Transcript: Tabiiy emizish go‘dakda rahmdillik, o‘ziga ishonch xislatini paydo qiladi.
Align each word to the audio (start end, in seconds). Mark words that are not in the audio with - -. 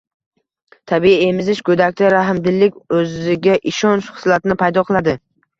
Tabiiy 0.91 1.25
emizish 1.25 1.61
go‘dakda 1.67 2.09
rahmdillik, 2.15 2.79
o‘ziga 3.01 3.59
ishonch 3.73 4.11
xislatini 4.17 4.61
paydo 4.65 4.87
qiladi. 4.91 5.17